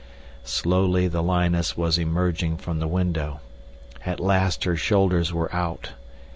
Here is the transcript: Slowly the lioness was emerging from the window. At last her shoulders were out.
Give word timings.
Slowly 0.45 1.07
the 1.07 1.21
lioness 1.21 1.77
was 1.77 1.99
emerging 1.99 2.57
from 2.57 2.79
the 2.79 2.87
window. 2.87 3.39
At 4.03 4.19
last 4.19 4.63
her 4.63 4.75
shoulders 4.75 5.31
were 5.31 5.53
out. 5.55 5.91